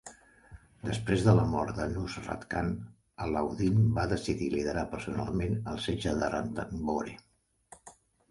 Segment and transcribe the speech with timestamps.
[0.85, 2.71] Després de la mort de Nusrat Khan,
[3.25, 7.15] Alauddin va decidir liderar personalment el setge de Ranthambore.